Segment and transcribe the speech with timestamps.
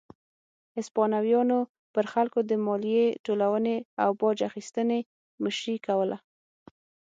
[0.77, 1.59] هسپانویانو
[1.93, 4.99] پر خلکو د مالیې ټولونې او باج اخیستنې
[5.43, 6.17] مشري کوله.